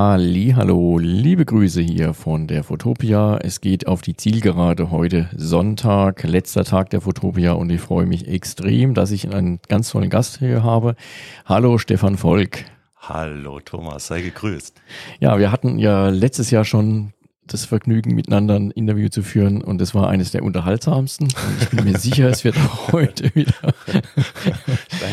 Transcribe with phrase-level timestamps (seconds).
[0.00, 3.36] Ali, hallo, liebe Grüße hier von der Fotopia.
[3.42, 8.28] Es geht auf die Zielgerade heute Sonntag, letzter Tag der Fotopia und ich freue mich
[8.28, 10.94] extrem, dass ich einen ganz tollen Gast hier habe.
[11.46, 12.64] Hallo Stefan Volk.
[12.96, 14.80] Hallo Thomas, sei gegrüßt.
[15.18, 17.12] Ja, wir hatten ja letztes Jahr schon
[17.52, 19.62] das Vergnügen, miteinander ein Interview zu führen.
[19.62, 21.26] Und es war eines der unterhaltsamsten.
[21.26, 23.74] Und ich bin mir sicher, es wird auch heute wieder.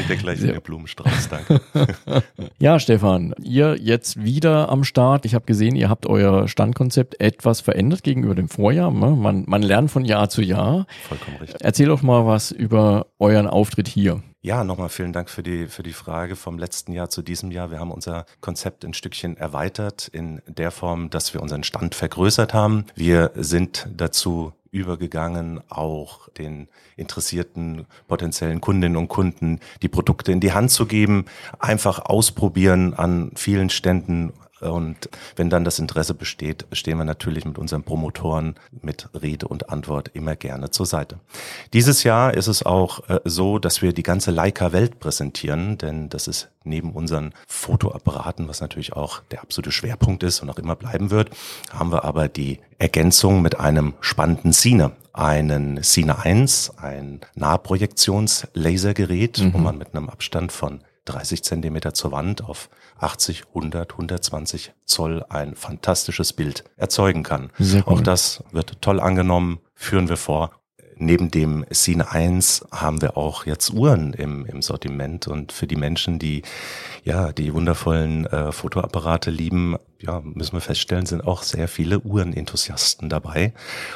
[0.07, 1.61] Danke dir gleich den Blumenstrauß, danke.
[2.59, 5.25] ja, Stefan, ihr jetzt wieder am Start.
[5.25, 8.91] Ich habe gesehen, ihr habt euer Standkonzept etwas verändert gegenüber dem Vorjahr.
[8.91, 9.15] Ne?
[9.15, 10.85] Man, man lernt von Jahr zu Jahr.
[11.07, 11.57] Vollkommen richtig.
[11.61, 14.21] Erzähl doch mal was über euren Auftritt hier.
[14.45, 17.71] Ja, nochmal vielen Dank für die, für die Frage vom letzten Jahr zu diesem Jahr.
[17.71, 22.53] Wir haben unser Konzept ein Stückchen erweitert in der Form, dass wir unseren Stand vergrößert
[22.53, 22.85] haben.
[22.93, 30.53] Wir sind dazu übergegangen, auch den interessierten potenziellen Kundinnen und Kunden die Produkte in die
[30.53, 31.25] Hand zu geben,
[31.57, 37.57] einfach ausprobieren an vielen Ständen und wenn dann das Interesse besteht, stehen wir natürlich mit
[37.57, 41.19] unseren Promotoren mit Rede und Antwort immer gerne zur Seite.
[41.73, 46.27] Dieses Jahr ist es auch äh, so, dass wir die ganze Leica-Welt präsentieren, denn das
[46.27, 51.11] ist neben unseren Fotoapparaten, was natürlich auch der absolute Schwerpunkt ist und auch immer bleiben
[51.11, 51.31] wird,
[51.71, 59.53] haben wir aber die Ergänzung mit einem spannenden Cine einen Cine 1, ein Nahprojektionslasergerät, mhm.
[59.53, 65.23] wo man mit einem Abstand von 30 Zentimeter zur Wand auf 80, 100, 120 Zoll
[65.29, 67.51] ein fantastisches Bild erzeugen kann.
[67.59, 67.83] Cool.
[67.85, 70.51] Auch das wird toll angenommen, führen wir vor.
[70.97, 75.75] Neben dem Scene 1 haben wir auch jetzt Uhren im, im Sortiment und für die
[75.75, 76.41] Menschen, die
[77.03, 83.09] ja die wundervollen äh, Fotoapparate lieben, ja, müssen wir feststellen, sind auch sehr viele Uhrenenthusiasten
[83.09, 83.53] dabei.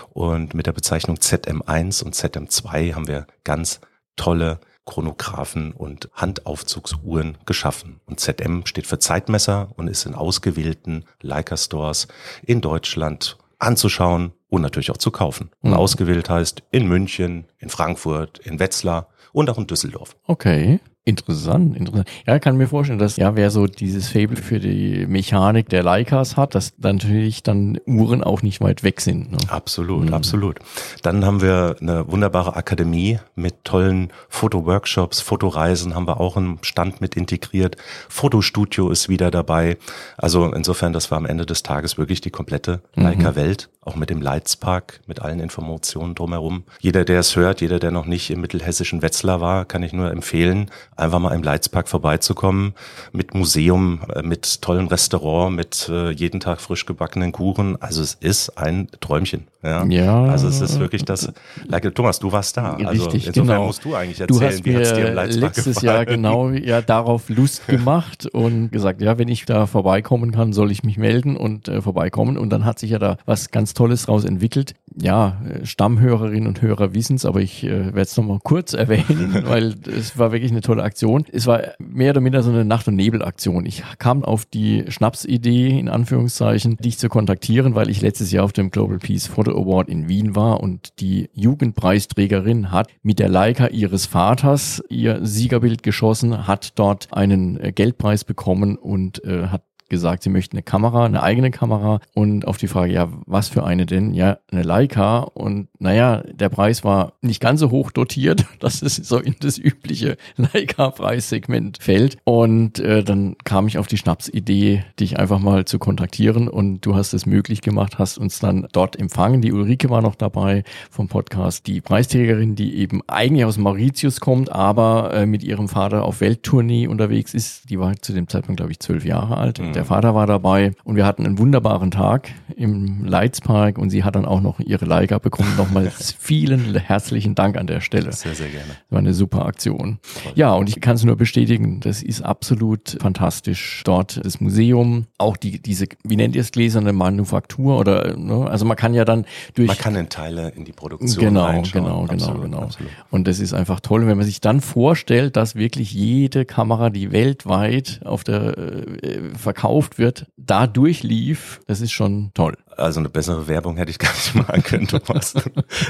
[0.10, 3.80] Und mit der Bezeichnung ZM1 und ZM2 haben wir ganz
[4.18, 8.00] tolle Chronographen und Handaufzugsuhren geschaffen.
[8.06, 12.08] Und ZM steht für Zeitmesser und ist in ausgewählten Leica Stores
[12.44, 15.52] in Deutschland anzuschauen und natürlich auch zu kaufen.
[15.62, 15.78] Und mhm.
[15.78, 20.16] ausgewählt heißt in München, in Frankfurt, in Wetzlar und auch in Düsseldorf.
[20.26, 20.80] Okay.
[21.10, 22.08] Interessant, interessant.
[22.28, 26.38] Ja, kann mir vorstellen, dass ja, wer so dieses Fable für die Mechanik der Leicas
[26.38, 29.32] hat, dass natürlich dann Uhren auch nicht weit weg sind.
[29.32, 29.38] Ne?
[29.48, 30.14] Absolut, mhm.
[30.14, 30.60] absolut.
[31.02, 37.02] Dann haben wir eine wunderbare Akademie mit tollen Fotoworkshops, Fotoreisen haben wir auch im Stand
[37.02, 37.76] mit integriert.
[38.08, 39.78] Fotostudio ist wieder dabei.
[40.16, 43.04] Also insofern, das war am Ende des Tages wirklich die komplette mhm.
[43.04, 46.64] Leica-Welt, auch mit dem Leitzpark, mit allen Informationen drumherum.
[46.80, 50.12] Jeder, der es hört, jeder, der noch nicht im mittelhessischen Wetzlar war, kann ich nur
[50.12, 52.76] empfehlen, einfach mal im Leitzpark vorbeizukommen,
[53.12, 57.82] mit Museum, äh, mit tollem Restaurant, mit äh, jeden Tag frisch gebackenen Kuchen.
[57.82, 59.48] Also es ist ein Träumchen.
[59.62, 59.84] Ja.
[59.86, 60.24] ja.
[60.26, 61.34] Also es ist wirklich das.
[61.68, 62.76] Like, Thomas, du warst da.
[62.76, 63.66] Also Richtig, insofern genau.
[63.66, 65.96] musst du eigentlich erzählen, du hast wie hat's dir im Leitzpark letztes gefallen?
[65.96, 70.72] Jahr genau ja darauf Lust gemacht und gesagt, ja, wenn ich da vorbeikommen kann, soll
[70.72, 72.38] ich mich melden und äh, vorbeikommen.
[72.38, 74.74] Und dann hat sich ja da was ganz Tolles draus entwickelt.
[74.94, 79.42] Ja, äh, Stammhörerinnen und Hörer wissen es, aber ich äh, werde es nochmal kurz erwähnen,
[79.46, 81.24] weil es war wirklich eine tolle Aktion.
[81.32, 83.66] Es war mehr oder minder so eine Nacht- und Nebel-Aktion.
[83.66, 88.52] Ich kam auf die Schnapsidee, in Anführungszeichen, dich zu kontaktieren, weil ich letztes Jahr auf
[88.52, 93.68] dem Global Peace Photo Award in Wien war und die Jugendpreisträgerin hat mit der Leica
[93.68, 100.30] ihres Vaters ihr Siegerbild geschossen, hat dort einen Geldpreis bekommen und äh, hat gesagt, sie
[100.30, 104.14] möchten eine Kamera, eine eigene Kamera und auf die Frage, ja, was für eine denn?
[104.14, 108.96] Ja, eine Leica und naja, der Preis war nicht ganz so hoch dotiert, dass es
[108.96, 115.18] so in das übliche Leica-Preissegment fällt und äh, dann kam ich auf die Schnapsidee, dich
[115.20, 119.42] einfach mal zu kontaktieren und du hast es möglich gemacht, hast uns dann dort empfangen.
[119.42, 124.52] Die Ulrike war noch dabei vom Podcast, die Preisträgerin, die eben eigentlich aus Mauritius kommt,
[124.52, 127.70] aber äh, mit ihrem Vater auf Welttournee unterwegs ist.
[127.70, 129.60] Die war zu dem Zeitpunkt, glaube ich, zwölf Jahre alt.
[129.60, 134.04] Mhm der Vater war dabei und wir hatten einen wunderbaren Tag im Leitzpark und sie
[134.04, 135.54] hat dann auch noch ihre Leica bekommen.
[135.56, 138.12] Nochmals vielen herzlichen Dank an der Stelle.
[138.12, 138.68] Sehr, sehr gerne.
[138.68, 140.00] Das war eine super Aktion.
[140.36, 143.84] Ja, und ich kann es nur bestätigen, das ist absolut fantastisch.
[143.86, 148.50] Dort das Museum, auch die, diese, wie nennt ihr es, gläserne Manufaktur oder, ne?
[148.50, 149.24] also man kann ja dann
[149.54, 149.70] durch.
[149.70, 152.58] Man kann in Teile in die Produktion Genau, genau, genau, absolut, genau.
[152.64, 152.92] Absolut.
[153.12, 157.14] Und das ist einfach toll, wenn man sich dann vorstellt, dass wirklich jede Kamera, die
[157.14, 162.58] weltweit auf der äh, verkauft verkauft wird, da durchlief, das ist schon toll.
[162.80, 165.36] Also eine bessere Werbung hätte ich gar nicht machen können, Thomas.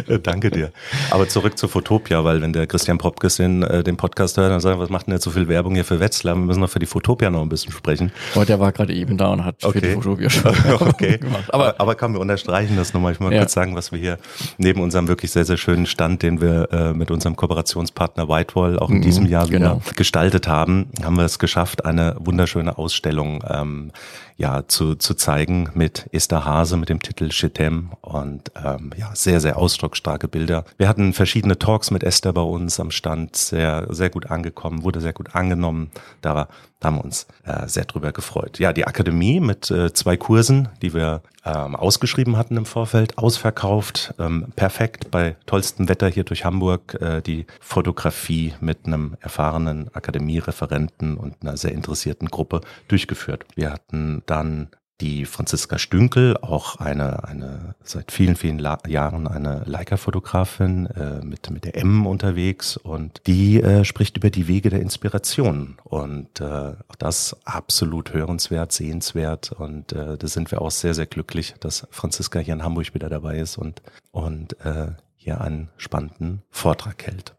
[0.08, 0.72] Äh, danke dir.
[1.12, 4.60] Aber zurück zu Fotopia, weil wenn der Christian Popkes den, äh, den Podcast hört, dann
[4.60, 6.36] sagt er, was macht denn jetzt so viel Werbung hier für Wetzlar?
[6.36, 8.12] Wir müssen noch für die Fotopia noch ein bisschen sprechen.
[8.36, 9.80] Oh, der war gerade eben da und hat okay.
[9.80, 11.18] für die Fotopia schon okay.
[11.18, 11.54] gemacht.
[11.54, 13.14] Aber, aber, aber kann wir unterstreichen das nochmal.
[13.14, 13.40] Ich mal ja.
[13.40, 14.18] kurz sagen, was wir hier
[14.58, 18.90] neben unserem wirklich sehr, sehr schönen Stand, den wir äh, mit unserem Kooperationspartner Whitewall auch
[18.90, 19.82] in mhm, diesem Jahr wieder genau.
[19.96, 23.92] gestaltet haben, haben wir es geschafft, eine wunderschöne Ausstellung ähm,
[24.40, 29.42] ja zu, zu zeigen mit Esther Hase mit dem Titel Chetem und ähm, ja sehr
[29.42, 30.64] sehr ausdrucksstarke Bilder.
[30.78, 35.02] Wir hatten verschiedene Talks mit Esther bei uns am Stand, sehr sehr gut angekommen, wurde
[35.02, 35.92] sehr gut angenommen.
[36.22, 36.48] Da
[36.84, 38.60] haben wir uns äh, sehr drüber gefreut.
[38.60, 44.14] Ja, die Akademie mit äh, zwei Kursen, die wir ähm, ausgeschrieben hatten im Vorfeld, ausverkauft,
[44.20, 51.18] ähm, perfekt bei tollstem Wetter hier durch Hamburg, äh, die Fotografie mit einem erfahrenen Akademiereferenten
[51.18, 53.46] und einer sehr interessierten Gruppe durchgeführt.
[53.56, 54.70] Wir hatten dann
[55.02, 61.50] die Franziska Stünkel, auch eine, eine seit vielen, vielen La Jahren eine Leica-Fotografin äh, mit,
[61.50, 66.44] mit der M unterwegs und die äh, spricht über die Wege der Inspiration und äh,
[66.44, 71.88] auch das absolut hörenswert, sehenswert und äh, da sind wir auch sehr, sehr glücklich, dass
[71.92, 73.82] Franziska hier in Hamburg wieder dabei ist und,
[74.12, 77.36] und äh, hier einen spannenden Vortrag hält.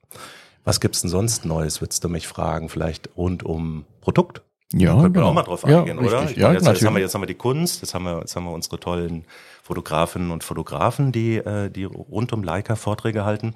[0.65, 4.43] Was gibt's denn sonst Neues, würdest du mich fragen, vielleicht rund um Produkt?
[4.73, 5.27] Ja, Können genau.
[5.27, 6.21] wir auch mal drauf ja, eingehen, oder?
[6.21, 6.37] richtig.
[6.37, 8.37] Ich Ja, jetzt, jetzt, haben wir, jetzt haben wir die Kunst, jetzt haben wir, jetzt
[8.37, 9.25] haben wir unsere tollen
[9.63, 13.55] Fotografinnen und Fotografen, die, äh, die rund um Leica Vorträge halten.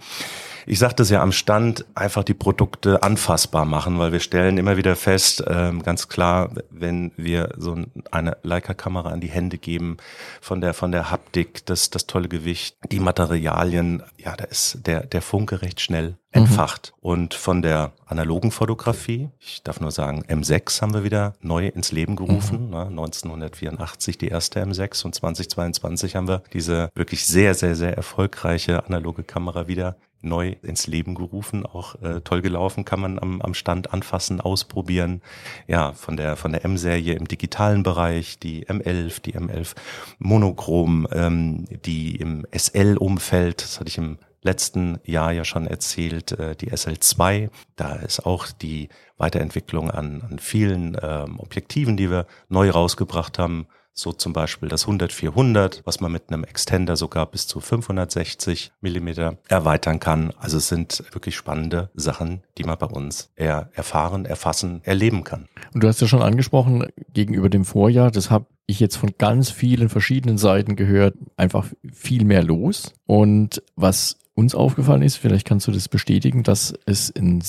[0.66, 4.76] Ich sagte es ja am Stand, einfach die Produkte anfassbar machen, weil wir stellen immer
[4.76, 7.76] wieder fest, ähm, ganz klar, wenn wir so
[8.10, 9.98] eine Leica-Kamera an die Hände geben,
[10.40, 15.04] von der, von der Haptik, das, das tolle Gewicht, die Materialien, ja, da ist der,
[15.06, 16.92] der Funke recht schnell entfacht.
[17.00, 21.92] Und von der analogen Fotografie, ich darf nur sagen, M6 haben wir wieder neu ins
[21.92, 22.70] Leben gerufen.
[22.70, 22.86] Ne?
[22.86, 29.22] 1984 die erste M6 und 2022 haben wir diese wirklich sehr, sehr, sehr erfolgreiche analoge
[29.22, 33.92] Kamera wieder neu ins Leben gerufen, auch äh, toll gelaufen, kann man am, am Stand
[33.92, 35.22] anfassen, ausprobieren.
[35.66, 39.74] Ja, von der von der M-Serie im digitalen Bereich, die M11, die M11
[40.18, 46.54] Monochrom, ähm, die im SL-Umfeld, das hatte ich im letzten Jahr ja schon erzählt, äh,
[46.54, 47.50] die SL2.
[47.76, 53.66] Da ist auch die Weiterentwicklung an, an vielen ähm, Objektiven, die wir neu rausgebracht haben.
[53.94, 59.38] So zum Beispiel das 100-400, was man mit einem Extender sogar bis zu 560 Millimeter
[59.48, 60.32] erweitern kann.
[60.38, 65.48] Also es sind wirklich spannende Sachen, die man bei uns eher erfahren, erfassen, erleben kann.
[65.72, 69.50] Und du hast ja schon angesprochen, gegenüber dem Vorjahr, das habe ich jetzt von ganz
[69.50, 72.94] vielen verschiedenen Seiten gehört, einfach viel mehr los.
[73.06, 77.42] Und was uns aufgefallen ist, vielleicht kannst du das bestätigen, dass es in,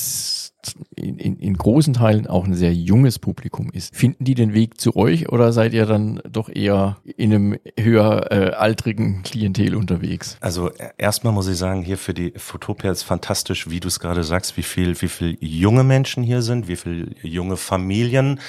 [0.95, 3.95] in, in großen Teilen auch ein sehr junges Publikum ist.
[3.95, 8.31] Finden die den Weg zu euch oder seid ihr dann doch eher in einem höher
[8.31, 10.37] äh, altrigen Klientel unterwegs?
[10.41, 13.99] Also e- erstmal muss ich sagen, hier für die Fotopia ist fantastisch, wie du es
[13.99, 18.39] gerade sagst, wie viel, wie viel junge Menschen hier sind, wie viel junge Familien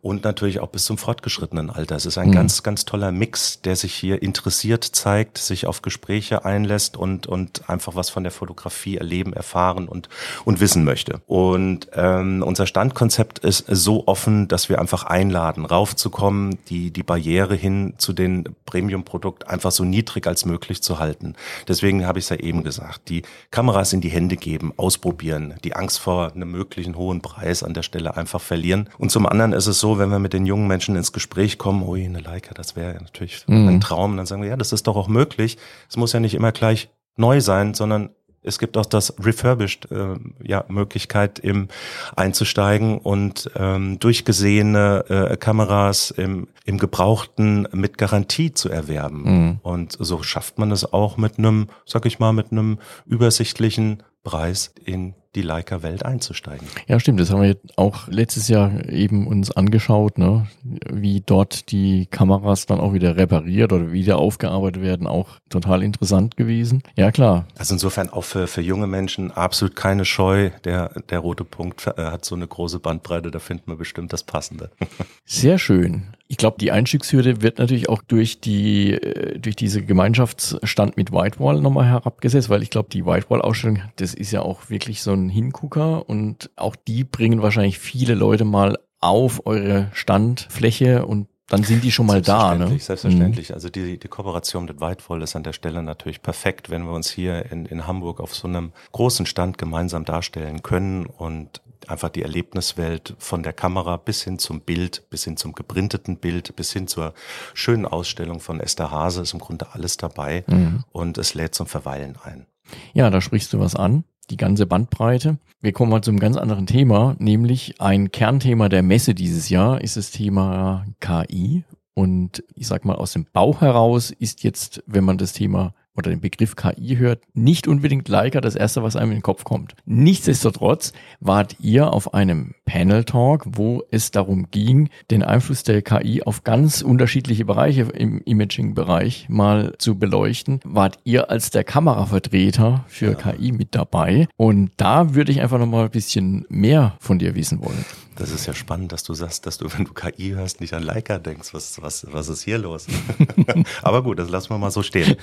[0.00, 1.96] und natürlich auch bis zum fortgeschrittenen Alter.
[1.96, 2.32] Es ist ein Mhm.
[2.32, 7.68] ganz, ganz toller Mix, der sich hier interessiert zeigt, sich auf Gespräche einlässt und, und
[7.68, 10.08] einfach was von der Fotografie erleben, erfahren und,
[10.44, 11.20] und wissen möchte.
[11.26, 17.54] Und ähm, unser Standkonzept ist so offen, dass wir einfach einladen, raufzukommen, die, die Barriere
[17.54, 21.34] hin zu den Premium-Produkt einfach so niedrig als möglich zu halten.
[21.66, 25.74] Deswegen habe ich es ja eben gesagt, die Kameras in die Hände geben, ausprobieren, die
[25.74, 28.88] Angst vor einem möglichen hohen Preis an der Stelle einfach verlieren.
[28.98, 31.82] Und zum anderen ist es so, wenn wir mit den jungen Menschen ins Gespräch kommen,
[31.82, 33.68] ui, eine Leica, das wäre ja natürlich Mhm.
[33.68, 35.56] ein Traum, dann sagen wir, ja, das ist doch auch möglich.
[35.88, 38.10] Es muss ja nicht immer gleich neu sein, sondern
[38.42, 41.68] es gibt auch das Refurbished, äh, ja, Möglichkeit im
[42.16, 49.22] einzusteigen und ähm, durchgesehene äh, Kameras im, im Gebrauchten mit Garantie zu erwerben.
[49.22, 49.58] Mhm.
[49.62, 54.72] Und so schafft man es auch mit einem, sag ich mal, mit einem übersichtlichen Preis
[54.84, 56.66] in die Leica-Welt einzusteigen.
[56.88, 57.20] Ja, stimmt.
[57.20, 60.48] Das haben wir auch letztes Jahr eben uns angeschaut, ne?
[60.90, 65.06] wie dort die Kameras dann auch wieder repariert oder wieder aufgearbeitet werden.
[65.06, 66.82] Auch total interessant gewesen.
[66.96, 67.46] Ja, klar.
[67.56, 70.50] Also insofern auch für, für junge Menschen absolut keine Scheu.
[70.64, 74.24] Der, der rote Punkt äh, hat so eine große Bandbreite, da finden wir bestimmt das
[74.24, 74.70] Passende.
[75.24, 76.02] Sehr schön.
[76.30, 81.60] Ich glaube, die Einstiegshürde wird natürlich auch durch die äh, durch diese Gemeinschaftsstand mit Whitewall
[81.60, 86.08] nochmal herabgesetzt, weil ich glaube, die Whitewall-Ausstellung, das ist ja auch wirklich so ein Hingucker
[86.08, 91.90] und auch die bringen wahrscheinlich viele Leute mal auf eure Standfläche und dann sind die
[91.90, 92.54] schon mal da.
[92.54, 92.68] Ne?
[92.68, 93.54] Selbstverständlich, selbstverständlich.
[93.54, 97.10] Also die, die Kooperation mit Whitewall ist an der Stelle natürlich perfekt, wenn wir uns
[97.10, 102.22] hier in, in Hamburg auf so einem großen Stand gemeinsam darstellen können und einfach die
[102.22, 106.86] Erlebniswelt von der Kamera bis hin zum Bild, bis hin zum geprinteten Bild, bis hin
[106.86, 107.14] zur
[107.54, 110.84] schönen Ausstellung von Esther Hase ist im Grunde alles dabei Mhm.
[110.92, 112.46] und es lädt zum Verweilen ein.
[112.92, 114.04] Ja, da sprichst du was an.
[114.30, 115.38] Die ganze Bandbreite.
[115.62, 119.80] Wir kommen mal zu einem ganz anderen Thema, nämlich ein Kernthema der Messe dieses Jahr
[119.80, 121.64] ist das Thema KI.
[121.94, 126.10] Und ich sag mal, aus dem Bauch heraus ist jetzt, wenn man das Thema oder
[126.10, 129.74] den Begriff KI hört, nicht unbedingt Leica das erste, was einem in den Kopf kommt.
[129.84, 136.22] Nichtsdestotrotz wart ihr auf einem Panel Talk, wo es darum ging, den Einfluss der KI
[136.22, 140.60] auf ganz unterschiedliche Bereiche im Imaging-Bereich mal zu beleuchten.
[140.64, 143.14] Wart ihr als der Kameravertreter für ja.
[143.14, 144.28] KI mit dabei?
[144.36, 147.84] Und da würde ich einfach noch mal ein bisschen mehr von dir wissen wollen.
[148.18, 150.82] Das ist ja spannend, dass du sagst, dass du, wenn du KI hörst, nicht an
[150.82, 151.54] Leica denkst.
[151.54, 152.88] Was, was, was ist hier los?
[153.82, 155.14] Aber gut, das lassen wir mal so stehen.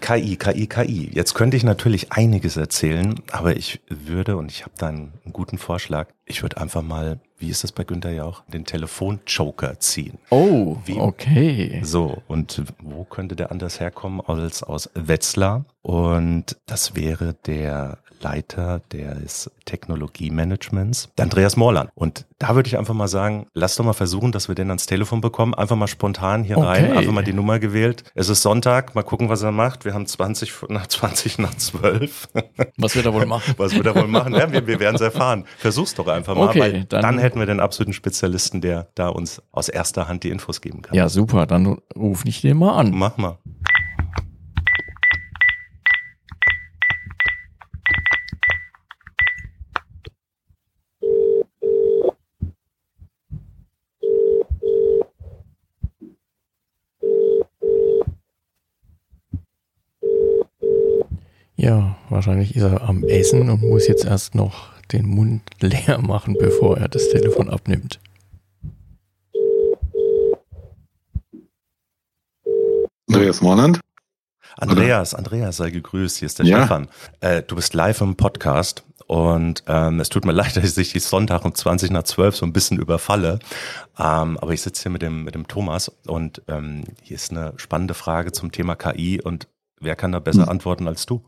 [0.00, 1.10] KI, KI, KI.
[1.12, 5.32] Jetzt könnte ich natürlich einiges erzählen, aber ich würde, und ich habe da einen, einen
[5.32, 9.78] guten Vorschlag, ich würde einfach mal, wie ist das bei Günther ja auch, den Telefonjoker
[9.80, 10.18] ziehen.
[10.30, 11.80] Oh, wie, okay.
[11.84, 15.66] So, und wo könnte der anders herkommen als aus Wetzlar?
[15.82, 21.90] Und das wäre der Leiter des Technologiemanagements, Andreas Morland.
[21.94, 24.86] Und da würde ich einfach mal sagen, lass doch mal versuchen, dass wir den ans
[24.86, 25.54] Telefon bekommen.
[25.54, 26.66] Einfach mal spontan hier okay.
[26.66, 28.02] rein, einfach mal die Nummer gewählt.
[28.14, 29.84] Es ist Sonntag, mal gucken, was er macht.
[29.84, 32.28] Wir haben 20 nach 20 nach 12.
[32.78, 33.54] Was wird er wohl machen?
[33.58, 34.34] Was wird er wohl machen?
[34.34, 35.44] Ja, wir, wir werden es erfahren.
[35.58, 39.08] Versuch's doch einfach mal, okay, weil dann, dann hätten wir den absoluten Spezialisten, der da
[39.08, 40.94] uns aus erster Hand die Infos geben kann.
[40.96, 41.46] Ja, super.
[41.46, 42.90] Dann ruf ich den mal an.
[42.92, 43.38] Mach mal.
[61.64, 66.36] Ja, wahrscheinlich ist er am Essen und muss jetzt erst noch den Mund leer machen,
[66.38, 68.00] bevor er das Telefon abnimmt.
[73.08, 73.80] Andreas Morland.
[74.56, 76.18] Andreas, Andreas, sei gegrüßt.
[76.18, 76.58] Hier ist der ja.
[76.58, 76.88] Stefan.
[77.20, 81.02] Äh, du bist live im Podcast und ähm, es tut mir leid, dass ich dich
[81.02, 83.40] Sonntag um 20 nach 12 so ein bisschen überfalle.
[83.98, 87.54] Ähm, aber ich sitze hier mit dem, mit dem Thomas und ähm, hier ist eine
[87.56, 89.48] spannende Frage zum Thema KI und
[89.80, 90.48] wer kann da besser hm.
[90.50, 91.24] antworten als du?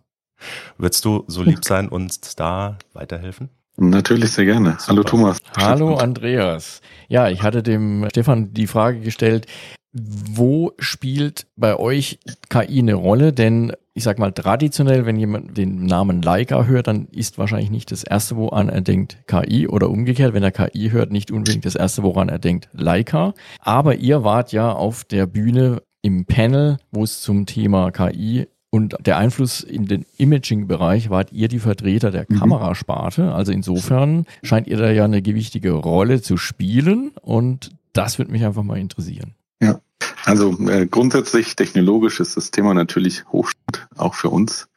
[0.78, 3.50] Würdest du so lieb sein, uns da weiterhelfen?
[3.78, 4.70] Natürlich sehr gerne.
[4.72, 4.86] Super.
[4.88, 5.38] Hallo Thomas.
[5.56, 6.80] Hallo Andreas.
[7.08, 9.46] Ja, ich hatte dem Stefan die Frage gestellt,
[9.92, 13.32] wo spielt bei euch KI eine Rolle?
[13.32, 17.90] Denn ich sag mal, traditionell, wenn jemand den Namen Leica hört, dann ist wahrscheinlich nicht
[17.90, 21.76] das erste, woran er denkt, KI oder umgekehrt, wenn er KI hört, nicht unbedingt das
[21.76, 23.32] erste, woran er denkt, Leica.
[23.60, 28.94] Aber ihr wart ja auf der Bühne im Panel, wo es zum Thema KI und
[29.00, 32.38] der Einfluss in den Imaging-Bereich wart ihr die Vertreter der mhm.
[32.38, 33.32] Kamerasparte.
[33.32, 37.12] Also insofern scheint ihr da ja eine gewichtige Rolle zu spielen.
[37.22, 39.34] Und das würde mich einfach mal interessieren.
[39.62, 39.80] Ja,
[40.26, 44.68] also äh, grundsätzlich technologisch ist das Thema natürlich hochspannend, auch für uns.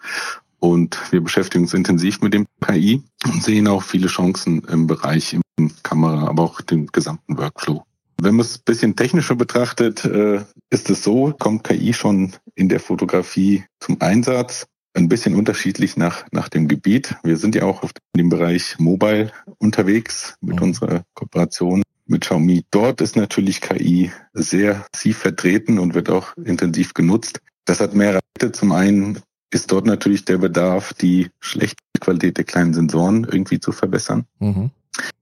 [0.60, 5.38] Und wir beschäftigen uns intensiv mit dem KI und sehen auch viele Chancen im Bereich
[5.58, 7.84] im Kamera, aber auch dem gesamten Workflow.
[8.22, 12.68] Wenn man es ein bisschen technischer betrachtet, äh, ist es so, kommt KI schon in
[12.70, 14.68] der Fotografie zum Einsatz.
[14.94, 17.16] Ein bisschen unterschiedlich nach, nach dem Gebiet.
[17.24, 20.63] Wir sind ja auch auf dem Bereich Mobile unterwegs mit mhm.
[20.63, 22.66] unserer Kooperation mit Xiaomi.
[22.72, 27.39] Dort ist natürlich KI sehr tief vertreten und wird auch intensiv genutzt.
[27.66, 28.54] Das hat mehrere Seiten.
[28.54, 29.20] Zum einen
[29.51, 34.25] ist dort natürlich der Bedarf, die schlechte Qualität der kleinen Sensoren irgendwie zu verbessern.
[34.39, 34.72] Mhm.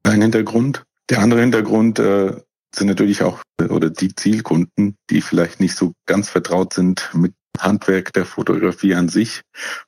[0.04, 0.86] Ein Hintergrund.
[1.10, 2.36] Der andere Hintergrund äh,
[2.76, 8.14] sind natürlich auch oder die Zielkunden, die vielleicht nicht so ganz vertraut sind mit Handwerk
[8.14, 9.42] der Fotografie an sich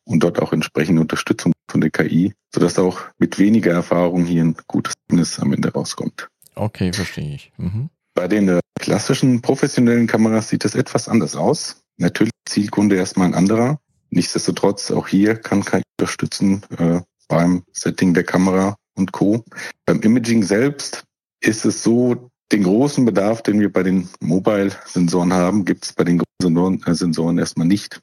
[0.03, 4.57] und dort auch entsprechende Unterstützung von der KI, sodass auch mit weniger Erfahrung hier ein
[4.67, 6.27] gutes Ergebnis am Ende rauskommt.
[6.55, 7.51] Okay, verstehe ich.
[7.57, 7.89] Mhm.
[8.15, 11.83] Bei den äh, klassischen professionellen Kameras sieht es etwas anders aus.
[11.97, 13.79] Natürlich Zielkunde erstmal ein anderer.
[14.09, 19.45] Nichtsdestotrotz, auch hier kann KI unterstützen äh, beim Setting der Kamera und Co.
[19.85, 21.03] Beim Imaging selbst
[21.41, 26.03] ist es so, den großen Bedarf, den wir bei den Mobile-Sensoren haben, gibt es bei
[26.03, 28.01] den Sensoren, äh, Sensoren erstmal nicht.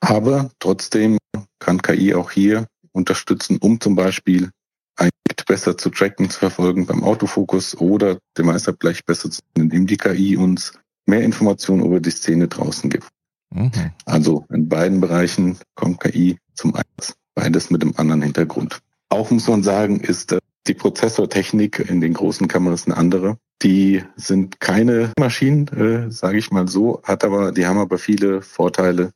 [0.00, 1.18] Aber trotzdem
[1.58, 4.50] kann KI auch hier unterstützen, um zum Beispiel
[4.96, 9.64] ein Bild besser zu tracken, zu verfolgen beim Autofokus oder dem Meisterblech besser zu sehen,
[9.64, 10.72] indem die KI uns
[11.06, 13.08] mehr Informationen über die Szene draußen gibt.
[13.50, 13.70] Mhm.
[14.04, 18.80] Also in beiden Bereichen kommt KI zum Einsatz, beides mit einem anderen Hintergrund.
[19.08, 23.36] Auch muss man sagen, ist äh, die Prozessortechnik in den großen Kameras eine andere.
[23.62, 28.42] Die sind keine Maschinen, äh, sage ich mal so, hat aber, die haben aber viele
[28.42, 29.12] Vorteile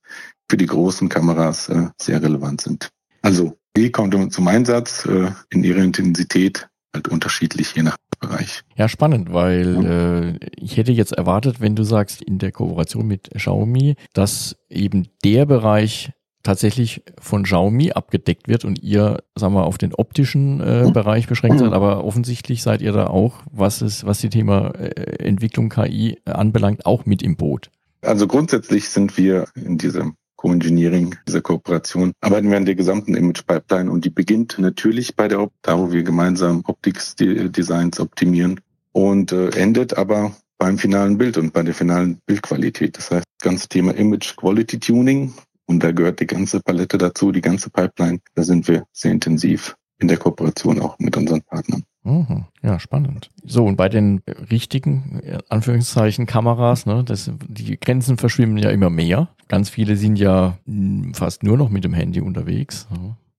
[0.48, 2.88] für die großen Kameras äh, sehr relevant sind.
[3.22, 8.62] Also die kommt zum Einsatz äh, in ihrer Intensität halt unterschiedlich je nach Bereich.
[8.76, 10.20] Ja, spannend, weil ja.
[10.20, 15.08] äh, ich hätte jetzt erwartet, wenn du sagst, in der Kooperation mit Xiaomi, dass eben
[15.22, 16.12] der Bereich
[16.46, 21.58] tatsächlich von Xiaomi abgedeckt wird und ihr, sagen wir, auf den optischen äh, Bereich beschränkt
[21.58, 26.20] seid, aber offensichtlich seid ihr da auch, was es, was die Thema äh, Entwicklung KI
[26.24, 27.70] anbelangt, auch mit im Boot.
[28.02, 33.90] Also grundsätzlich sind wir in diesem Co-Engineering dieser Kooperation, arbeiten wir an der gesamten Image-Pipeline
[33.90, 38.60] und die beginnt natürlich bei der, da wo wir gemeinsam Optics-Designs optimieren
[38.92, 42.96] und äh, endet aber beim finalen Bild und bei der finalen Bildqualität.
[42.96, 45.34] Das heißt, das ganze Thema Image Quality Tuning
[45.66, 48.20] und da gehört die ganze Palette dazu, die ganze Pipeline.
[48.34, 51.82] Da sind wir sehr intensiv in der Kooperation auch mit unseren Partnern.
[52.04, 52.44] Mhm.
[52.62, 53.30] Ja, spannend.
[53.44, 54.20] So, und bei den
[54.50, 59.28] richtigen, Anführungszeichen, Kameras, ne, das, die Grenzen verschwimmen ja immer mehr.
[59.48, 62.86] Ganz viele sind ja hm, fast nur noch mit dem Handy unterwegs.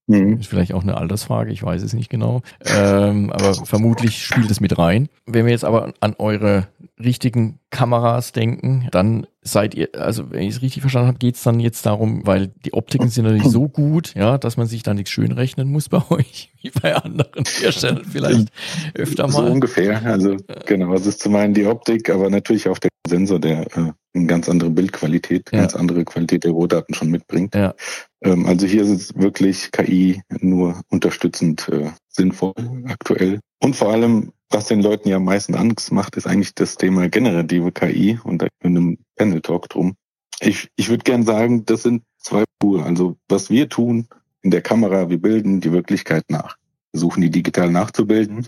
[0.08, 0.38] Mhm.
[0.40, 2.40] Ist vielleicht auch eine Altersfrage, ich weiß es nicht genau.
[2.64, 5.08] Ähm, aber vermutlich spielt es mit rein.
[5.26, 6.66] Wenn wir jetzt aber an eure
[6.98, 11.42] richtigen Kameras denken, dann seid ihr, also wenn ich es richtig verstanden habe, geht es
[11.42, 14.94] dann jetzt darum, weil die Optiken sind natürlich so gut, ja, dass man sich da
[14.94, 18.48] nichts schön rechnen muss bei euch, wie bei anderen Herstellern vielleicht
[18.94, 19.32] öfter mal.
[19.32, 23.38] So ungefähr, also genau, es ist zum einen die Optik, aber natürlich auch der Sensor,
[23.38, 25.60] der äh, eine ganz andere Bildqualität, ja.
[25.60, 27.54] ganz andere Qualität der Rohdaten schon mitbringt.
[27.54, 27.74] Ja.
[28.22, 32.54] Ähm, also hier ist es wirklich KI nur unterstützend äh, sinnvoll
[32.86, 33.40] aktuell.
[33.60, 37.08] Und vor allem was den Leuten ja am meisten Angst macht, ist eigentlich das Thema
[37.08, 39.94] generative KI und da in einem Panel Talk drum.
[40.40, 42.84] Ich, ich würde gern sagen, das sind zwei Pure.
[42.84, 44.08] Also was wir tun
[44.42, 46.56] in der Kamera, wir bilden die Wirklichkeit nach.
[46.92, 48.46] Versuchen die digital nachzubilden,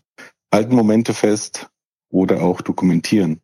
[0.53, 1.69] halten Momente fest
[2.09, 3.41] oder auch dokumentieren.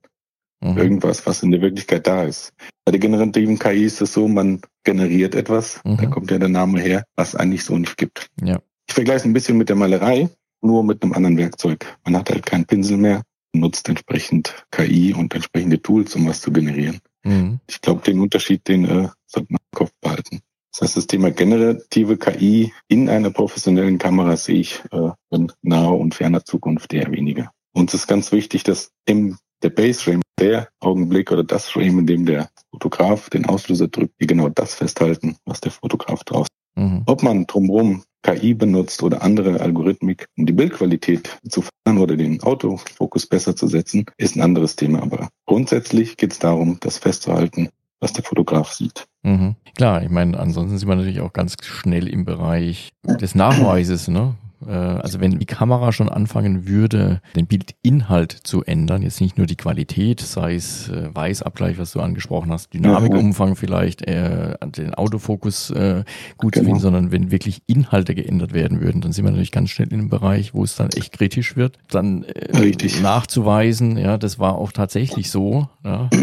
[0.60, 0.78] Mhm.
[0.78, 2.52] Irgendwas, was in der Wirklichkeit da ist.
[2.84, 5.96] Bei der generativen KI ist es so, man generiert etwas, mhm.
[5.98, 8.28] da kommt ja der Name her, was eigentlich so nicht gibt.
[8.42, 8.60] Ja.
[8.88, 10.30] Ich vergleiche es ein bisschen mit der Malerei
[10.62, 11.86] nur mit einem anderen Werkzeug.
[12.04, 13.22] Man hat halt keinen Pinsel mehr,
[13.52, 17.00] nutzt entsprechend KI und entsprechende Tools, um was zu generieren.
[17.25, 17.60] Mhm.
[17.68, 20.40] Ich glaube, den Unterschied, den äh, sollte man im Kopf behalten.
[20.72, 25.92] Das heißt, das Thema generative KI in einer professionellen Kamera sehe ich äh, in naher
[25.92, 27.50] und ferner Zukunft eher weniger.
[27.72, 32.07] Uns ist ganz wichtig, dass im der Base Frame, der Augenblick oder das Frame, in
[32.07, 36.47] dem der Fotograf den Auslöser drückt, die genau das festhalten, was der Fotograf draus.
[36.76, 37.02] Mhm.
[37.07, 42.43] Ob man drumherum KI benutzt oder andere Algorithmik, um die Bildqualität zu verändern oder den
[42.43, 45.02] Autofokus besser zu setzen, ist ein anderes Thema.
[45.02, 47.69] Aber grundsätzlich geht es darum, das festzuhalten,
[48.00, 49.06] was der Fotograf sieht.
[49.23, 49.54] Mhm.
[49.76, 54.34] Klar, ich meine, ansonsten sind wir natürlich auch ganz schnell im Bereich des Nachweises, ne?
[54.64, 59.47] Äh, also wenn die Kamera schon anfangen würde, den Bildinhalt zu ändern, jetzt nicht nur
[59.47, 65.71] die Qualität, sei es äh, Weißabgleich, was du angesprochen hast, Dynamikumfang vielleicht, äh, den Autofokus
[65.71, 66.04] äh,
[66.36, 66.62] gut genau.
[66.62, 69.88] zu finden, sondern wenn wirklich Inhalte geändert werden würden, dann sind wir natürlich ganz schnell
[69.88, 74.56] in einem Bereich, wo es dann echt kritisch wird, dann äh, nachzuweisen, ja, das war
[74.56, 75.69] auch tatsächlich so.
[75.84, 76.08] Ja.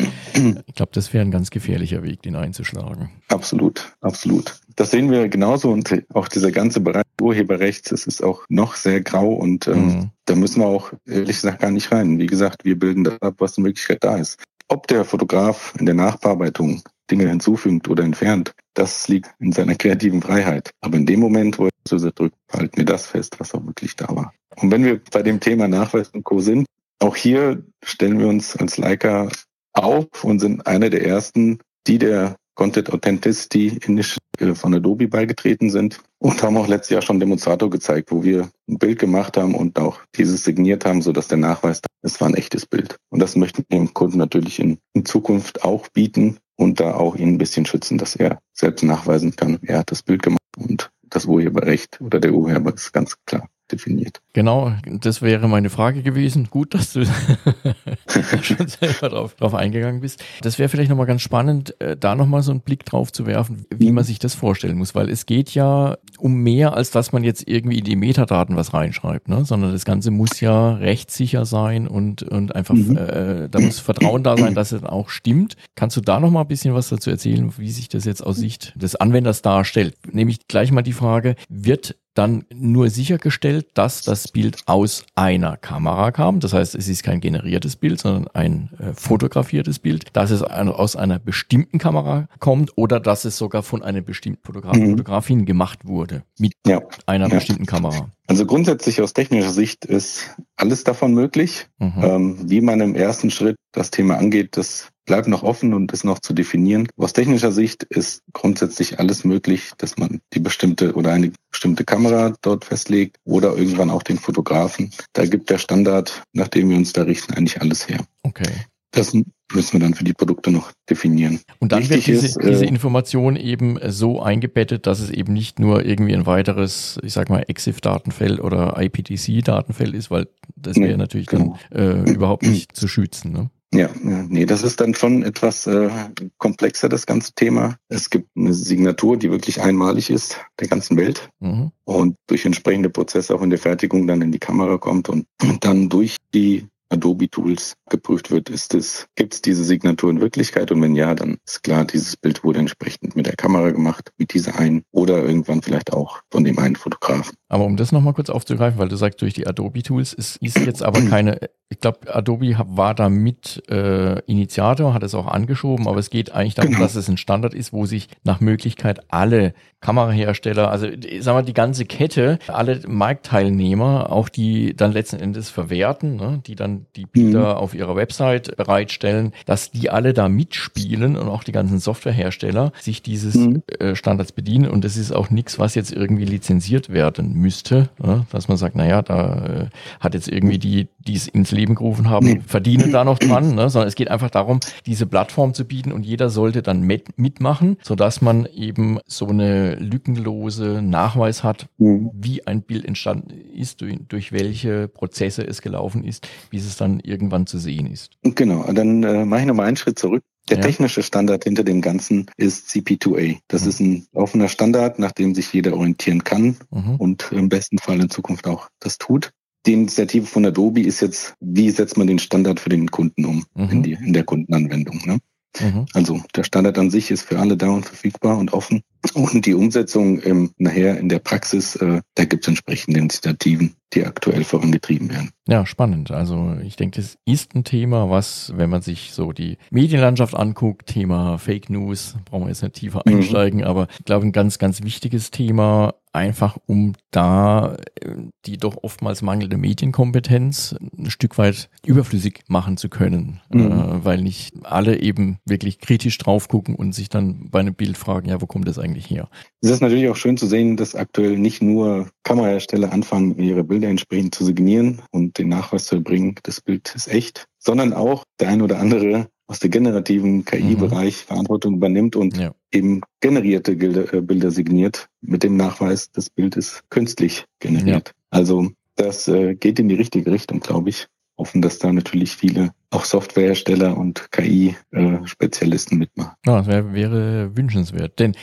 [0.66, 3.12] Ich glaube, das wäre ein ganz gefährlicher Weg, den einzuschlagen.
[3.28, 4.56] Absolut, absolut.
[4.76, 9.02] Das sehen wir genauso und auch dieser ganze Bereich Urheberrechts, es ist auch noch sehr
[9.02, 10.10] grau und ähm, mhm.
[10.26, 12.20] da müssen wir auch ehrlich gesagt gar nicht rein.
[12.20, 14.42] Wie gesagt, wir bilden das ab, was in Möglichkeit da ist.
[14.68, 16.82] Ob der Fotograf in der Nachbearbeitung
[17.12, 20.72] Dinge hinzufügt oder entfernt, das liegt in seiner kreativen Freiheit.
[20.82, 23.96] Aber in dem Moment, wo er so drückt, halten wir das fest, was auch wirklich
[23.96, 24.34] da war.
[24.62, 26.40] Und wenn wir bei dem Thema Nachweis und Co.
[26.40, 26.66] sind,
[27.00, 29.30] auch hier stellen wir uns als Leica
[29.74, 34.20] auf und sind einer der ersten, die der Content Authenticity Initiative
[34.56, 38.78] von Adobe beigetreten sind und haben auch letztes Jahr schon Demonstrator gezeigt, wo wir ein
[38.78, 42.66] Bild gemacht haben und auch dieses signiert haben, sodass der Nachweis, es war ein echtes
[42.66, 42.98] Bild.
[43.10, 47.16] Und das möchten wir dem Kunden natürlich in, in Zukunft auch bieten und da auch
[47.16, 50.92] ihn ein bisschen schützen, dass er selbst nachweisen kann, er hat das Bild gemacht und
[51.04, 54.22] das Urheberrecht oder der Urheber ist ganz klar definiert.
[54.34, 56.48] Genau, das wäre meine Frage gewesen.
[56.50, 57.06] Gut, dass du
[58.42, 60.24] schon selber drauf, drauf eingegangen bist.
[60.42, 63.66] Das wäre vielleicht nochmal ganz spannend, äh, da nochmal so einen Blick drauf zu werfen,
[63.74, 67.26] wie man sich das vorstellen muss, weil es geht ja um mehr, als dass man
[67.26, 69.44] jetzt irgendwie in die Metadaten was reinschreibt, ne?
[69.44, 72.96] sondern das Ganze muss ja rechtssicher sein und, und einfach, mhm.
[72.96, 75.58] äh, da muss Vertrauen da sein, dass es auch stimmt.
[75.76, 78.72] Kannst du da nochmal ein bisschen was dazu erzählen, wie sich das jetzt aus Sicht
[78.82, 79.98] des Anwenders darstellt?
[80.14, 86.12] Nämlich gleich mal die Frage, wird dann nur sichergestellt, dass das Bild aus einer Kamera
[86.12, 86.40] kam.
[86.40, 90.70] Das heißt, es ist kein generiertes Bild, sondern ein äh, fotografiertes Bild, dass es ein,
[90.70, 94.92] aus einer bestimmten Kamera kommt oder dass es sogar von einem bestimmten Fotograf, mhm.
[94.92, 96.82] Fotografin gemacht wurde mit ja.
[97.06, 97.36] einer ja.
[97.36, 98.10] bestimmten Kamera.
[98.28, 101.68] Also grundsätzlich aus technischer Sicht ist alles davon möglich.
[101.80, 102.04] Mhm.
[102.04, 106.06] Ähm, wie man im ersten Schritt das Thema angeht, das bleibt noch offen und ist
[106.06, 106.88] noch zu definieren.
[106.98, 112.34] Aus technischer Sicht ist grundsätzlich alles möglich, dass man die bestimmte oder eine bestimmte Kamera
[112.42, 114.92] dort festlegt oder irgendwann auch den Fotografen.
[115.14, 118.06] Da gibt der Standard, nachdem wir uns da richten, eigentlich alles her.
[118.24, 118.52] Okay.
[118.94, 121.40] Das müssen wir dann für die Produkte noch definieren.
[121.60, 125.34] Und dann Wichtig wird diese, ist, diese äh, Information eben so eingebettet, dass es eben
[125.34, 130.98] nicht nur irgendwie ein weiteres, ich sag mal, EXIF-Datenfeld oder IPTC-Datenfeld ist, weil das wäre
[130.98, 131.58] natürlich genau.
[131.72, 133.32] dann äh, überhaupt nicht zu schützen.
[133.32, 133.50] Ne?
[133.74, 135.90] Ja, nee, das ist dann schon etwas äh,
[136.38, 137.78] komplexer, das ganze Thema.
[137.90, 141.30] Es gibt eine Signatur, die wirklich einmalig ist, der ganzen Welt.
[141.40, 141.72] Mhm.
[141.84, 145.66] Und durch entsprechende Prozesse auch in der Fertigung dann in die Kamera kommt und, und
[145.66, 150.72] dann durch die Adobe Tools geprüft wird, ist es, gibt es diese Signatur in Wirklichkeit?
[150.72, 154.34] Und wenn ja, dann ist klar, dieses Bild wurde entsprechend mit der Kamera gemacht, mit
[154.34, 157.36] dieser einen oder irgendwann vielleicht auch von dem einen Fotografen.
[157.50, 160.58] Aber um das nochmal kurz aufzugreifen, weil du sagst, durch die Adobe Tools, es ist
[160.58, 165.88] jetzt aber keine, ich glaube, Adobe war da mit äh, Initiator, hat es auch angeschoben,
[165.88, 166.84] aber es geht eigentlich darum, genau.
[166.84, 170.88] dass es ein Standard ist, wo sich nach Möglichkeit alle Kamerahersteller, also
[171.20, 176.56] sagen wir die ganze Kette, alle Marktteilnehmer, auch die dann letzten Endes verwerten, ne, die
[176.56, 177.58] dann die Bilder mhm.
[177.58, 183.02] auf ihrer Website bereitstellen, dass die alle da mitspielen und auch die ganzen Softwarehersteller sich
[183.02, 183.64] dieses mhm.
[183.80, 188.26] äh, Standards bedienen und das ist auch nichts, was jetzt irgendwie lizenziert werden müsste, ne,
[188.32, 189.66] dass man sagt, naja, da äh,
[190.00, 192.42] hat jetzt irgendwie die, die es ins Leben gerufen haben, nee.
[192.46, 196.06] verdienen da noch dran, ne, sondern es geht einfach darum, diese Plattform zu bieten und
[196.06, 202.12] jeder sollte dann mit, mitmachen, sodass man eben so eine lückenlose Nachweis hat, mhm.
[202.14, 207.00] wie ein Bild entstanden ist, durch, durch, welche Prozesse es gelaufen ist, bis es dann
[207.00, 208.12] irgendwann zu sehen ist.
[208.24, 210.24] Genau, dann äh, mache ich nochmal einen Schritt zurück.
[210.50, 210.64] Der ja.
[210.64, 213.38] technische Standard hinter dem Ganzen ist CP2A.
[213.48, 213.70] Das mhm.
[213.70, 216.96] ist ein offener Standard, nach dem sich jeder orientieren kann mhm.
[216.98, 219.32] und im besten Fall in Zukunft auch das tut.
[219.66, 223.46] Die Initiative von Adobe ist jetzt, wie setzt man den Standard für den Kunden um
[223.56, 223.70] mhm.
[223.70, 225.02] in, die, in der Kundenanwendung.
[225.06, 225.20] Ne?
[225.60, 225.86] Mhm.
[225.94, 228.82] Also der Standard an sich ist für alle da und verfügbar und offen.
[229.14, 234.06] Und die Umsetzung ähm, nachher in der Praxis, äh, da gibt es entsprechende Initiativen, die
[234.06, 235.32] aktuell vorangetrieben werden.
[235.48, 236.12] Ja, spannend.
[236.12, 240.88] Also ich denke, das ist ein Thema, was, wenn man sich so die Medienlandschaft anguckt,
[240.88, 243.16] Thema Fake News, brauchen wir jetzt nicht tiefer mhm.
[243.16, 243.66] einsteigen, mhm.
[243.66, 248.10] aber ich glaube, ein ganz, ganz wichtiges Thema, einfach um da äh,
[248.46, 253.72] die doch oftmals mangelnde Medienkompetenz ein Stück weit überflüssig machen zu können, mhm.
[253.72, 257.98] äh, weil nicht alle eben wirklich kritisch drauf gucken und sich dann bei einem Bild
[257.98, 259.28] fragen, ja, wo kommt das eigentlich her?
[259.62, 263.83] Es ist natürlich auch schön zu sehen, dass aktuell nicht nur Kamerahersteller anfangen, ihre Bilder
[263.90, 268.50] entsprechend zu signieren und den Nachweis zu erbringen, das Bild ist echt, sondern auch der
[268.50, 271.28] ein oder andere aus der generativen KI-Bereich mhm.
[271.28, 272.54] Verantwortung übernimmt und ja.
[272.72, 278.10] eben generierte Bilder, äh, Bilder signiert mit dem Nachweis, das Bild ist künstlich generiert.
[278.10, 278.14] Ja.
[278.30, 281.08] Also das äh, geht in die richtige Richtung, glaube ich.
[281.36, 286.34] Hoffen, dass da natürlich viele auch Softwarehersteller und KI-Spezialisten äh, mitmachen.
[286.46, 288.20] Ja, das wär, wäre wünschenswert.
[288.20, 288.36] Denn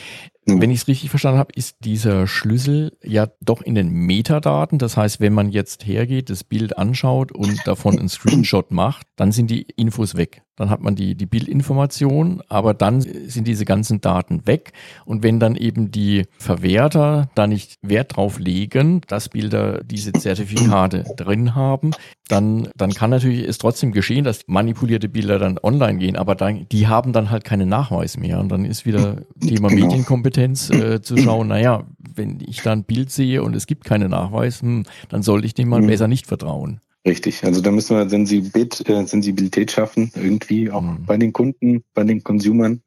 [0.59, 4.79] wenn ich es richtig verstanden habe, ist dieser Schlüssel ja doch in den Metadaten.
[4.79, 9.31] Das heißt, wenn man jetzt hergeht, das Bild anschaut und davon einen Screenshot macht, dann
[9.31, 10.41] sind die Infos weg.
[10.57, 14.73] Dann hat man die, die Bildinformation, aber dann sind diese ganzen Daten weg.
[15.05, 21.05] Und wenn dann eben die Verwerter da nicht Wert drauf legen, dass Bilder diese Zertifikate
[21.15, 21.91] drin haben,
[22.27, 26.67] dann, dann kann natürlich es trotzdem geschehen, dass manipulierte Bilder dann online gehen, aber dann,
[26.69, 28.39] die haben dann halt keinen Nachweis mehr.
[28.39, 29.87] Und dann ist wieder Thema genau.
[29.87, 34.11] Medienkompetenz äh, zu schauen, naja, wenn ich da ein Bild sehe und es gibt keinen
[34.11, 35.87] Nachweis, hm, dann sollte ich dem mal mhm.
[35.87, 36.81] besser nicht vertrauen.
[37.05, 41.03] Richtig, also da müssen wir Sensibilität, äh, Sensibilität schaffen, irgendwie auch mhm.
[41.05, 42.83] bei den Kunden, bei den Consumern.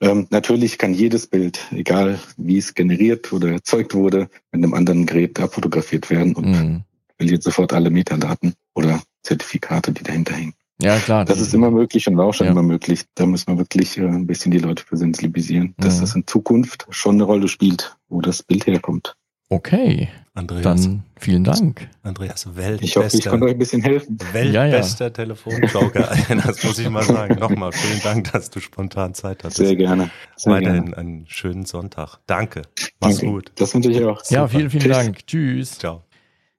[0.00, 5.04] Ähm, natürlich kann jedes Bild, egal wie es generiert oder erzeugt wurde, mit einem anderen
[5.04, 6.84] Gerät abfotografiert werden und mhm.
[7.16, 10.54] verliert sofort alle Metadaten oder Zertifikate, die dahinter hängen.
[10.80, 11.24] Ja, klar.
[11.24, 12.52] Das ist immer möglich und war auch schon ja.
[12.52, 13.04] immer möglich.
[13.14, 16.00] Da müssen wir wirklich äh, ein bisschen die Leute für sensibilisieren, dass mhm.
[16.02, 19.16] das in Zukunft schon eine Rolle spielt, wo das Bild herkommt.
[19.48, 20.08] Okay.
[20.34, 20.62] Andreas.
[20.62, 21.88] Dann vielen Dank.
[22.02, 22.84] Andreas, Weltbester.
[22.84, 24.18] Ich hoffe, ich konnte euch ein bisschen helfen.
[24.32, 25.10] Weltbester ja, ja.
[25.10, 26.14] Telefonjoker.
[26.46, 27.38] das muss ich mal sagen.
[27.38, 29.56] Nochmal vielen Dank, dass du spontan Zeit hattest.
[29.56, 30.10] Sehr gerne.
[30.36, 30.98] Sehr Weiterhin gerne.
[30.98, 32.18] einen schönen Sonntag.
[32.26, 32.62] Danke.
[33.00, 33.26] Mach's Danke.
[33.32, 33.52] gut.
[33.54, 34.22] Das wünsche ich auch.
[34.22, 34.40] Super.
[34.40, 34.96] Ja, vielen, vielen Tschüss.
[34.96, 35.26] Dank.
[35.26, 35.78] Tschüss.
[35.78, 36.05] Ciao.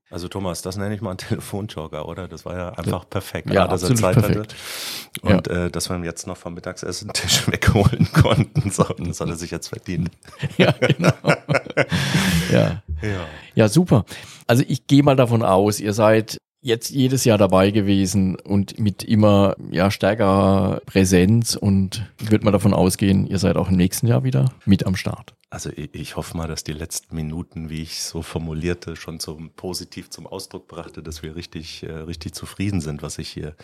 [0.09, 2.27] Also Thomas, das nenne ich mal einen Telefonjogger, oder?
[2.27, 4.53] Das war ja einfach perfekt, ja, dass er Zeit perfekt.
[4.53, 4.55] hatte.
[5.21, 5.65] Und ja.
[5.65, 8.71] äh, dass wir ihn jetzt noch vom Mittagessen-Tisch wegholen konnten.
[8.71, 10.09] So, das hat er sich jetzt verdient.
[10.57, 11.11] Ja, genau.
[12.51, 12.81] ja.
[13.01, 13.25] ja.
[13.53, 14.05] Ja, super.
[14.47, 19.03] Also ich gehe mal davon aus, ihr seid jetzt jedes Jahr dabei gewesen und mit
[19.03, 24.23] immer ja, stärkerer Präsenz und würde mal davon ausgehen, ihr seid auch im nächsten Jahr
[24.23, 25.35] wieder mit am Start.
[25.49, 30.09] Also ich hoffe mal, dass die letzten Minuten, wie ich so formulierte, schon zum positiv
[30.09, 33.55] zum Ausdruck brachte, dass wir richtig, äh, richtig zufrieden sind, was sich hier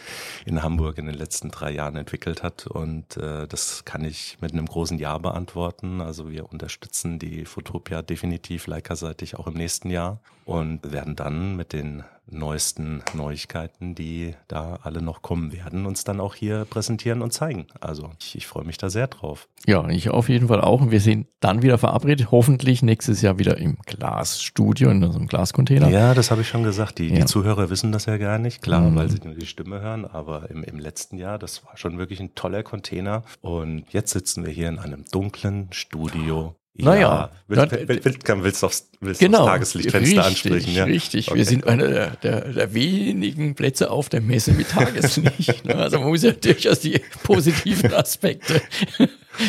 [0.45, 2.67] in Hamburg in den letzten drei Jahren entwickelt hat.
[2.67, 5.99] Und äh, das kann ich mit einem großen Ja beantworten.
[5.99, 11.73] Also wir unterstützen die Fotopia definitiv Leica-seitig auch im nächsten Jahr und werden dann mit
[11.73, 17.31] den neuesten Neuigkeiten, die da alle noch kommen werden, uns dann auch hier präsentieren und
[17.31, 17.67] zeigen.
[17.79, 19.47] Also ich, ich freue mich da sehr drauf.
[19.65, 20.81] Ja, ich auf jeden Fall auch.
[20.81, 22.31] Und wir sehen dann wieder wieder verabredet.
[22.31, 25.89] Hoffentlich nächstes Jahr wieder im Glasstudio, in unserem Glascontainer.
[25.89, 26.99] Ja, das habe ich schon gesagt.
[26.99, 27.15] Die, ja.
[27.15, 28.95] die Zuhörer wissen das ja gar nicht, klar, mhm.
[28.95, 30.05] weil sie nur die Stimme hören.
[30.05, 33.23] Aber im, im letzten Jahr, das war schon wirklich ein toller Container.
[33.41, 38.89] Und jetzt sitzen wir hier in einem dunklen Studio naja, ja, willst, willst, willst, aufs,
[38.99, 40.73] willst genau, aufs Tageslichtfenster richtig, ansprechen.
[40.73, 40.83] Ja?
[40.85, 41.37] Richtig, okay.
[41.37, 45.65] wir sind einer der, der, der, wenigen Plätze auf der Messe mit Tageslicht.
[45.65, 45.75] Ne?
[45.75, 48.61] also man muss ja durchaus die positiven Aspekte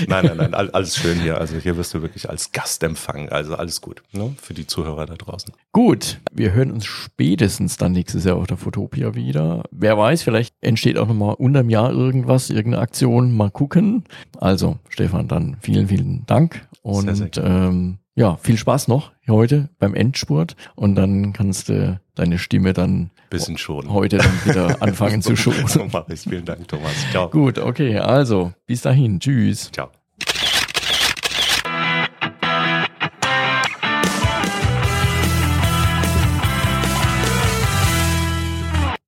[0.09, 1.39] Nein, nein, nein, alles schön hier.
[1.39, 3.29] Also hier wirst du wirklich als Gast empfangen.
[3.29, 4.35] Also alles gut ne?
[4.41, 5.53] für die Zuhörer da draußen.
[5.73, 9.65] Gut, wir hören uns spätestens dann nächstes Jahr auf der Fotopia wieder.
[9.71, 13.37] Wer weiß, vielleicht entsteht auch nochmal unterm Jahr irgendwas, irgendeine Aktion.
[13.37, 14.05] Mal gucken.
[14.39, 19.71] Also Stefan, dann vielen, vielen Dank und sehr, sehr ähm, ja, viel Spaß noch heute
[19.79, 25.21] beim Endspurt und dann kannst du deine Stimme dann bisschen schon heute dann wieder anfangen
[25.23, 25.67] zu schonen.
[25.67, 26.21] so mache ich.
[26.21, 26.93] Vielen Dank, Thomas.
[27.11, 27.29] Ciao.
[27.31, 29.19] Gut, okay, also bis dahin.
[29.19, 29.73] Tschüss.
[29.73, 29.91] Ciao.